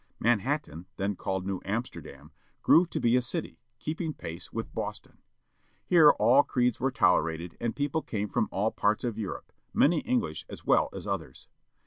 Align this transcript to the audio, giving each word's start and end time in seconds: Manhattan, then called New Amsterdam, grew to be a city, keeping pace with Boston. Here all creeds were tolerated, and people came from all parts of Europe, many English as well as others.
Manhattan, 0.19 0.87
then 0.97 1.15
called 1.15 1.45
New 1.45 1.61
Amsterdam, 1.63 2.31
grew 2.63 2.87
to 2.87 2.99
be 2.99 3.15
a 3.15 3.21
city, 3.21 3.59
keeping 3.77 4.15
pace 4.15 4.51
with 4.51 4.73
Boston. 4.73 5.19
Here 5.85 6.09
all 6.17 6.41
creeds 6.41 6.79
were 6.79 6.89
tolerated, 6.89 7.55
and 7.61 7.75
people 7.75 8.01
came 8.01 8.27
from 8.27 8.49
all 8.51 8.71
parts 8.71 9.03
of 9.03 9.19
Europe, 9.19 9.53
many 9.75 9.99
English 9.99 10.43
as 10.49 10.65
well 10.65 10.89
as 10.91 11.05
others. 11.05 11.47